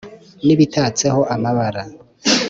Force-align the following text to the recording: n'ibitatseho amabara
n'ibitatseho 0.45 1.19
amabara 1.33 1.81